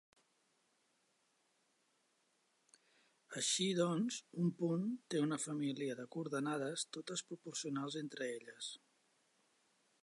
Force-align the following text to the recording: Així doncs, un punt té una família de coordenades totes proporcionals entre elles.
Així 3.41 3.67
doncs, 3.81 4.17
un 4.45 4.51
punt 4.63 4.89
té 5.13 5.23
una 5.27 5.41
família 5.45 5.99
de 6.01 6.07
coordenades 6.17 6.89
totes 6.99 7.25
proporcionals 7.33 8.01
entre 8.05 8.33
elles. 8.39 8.73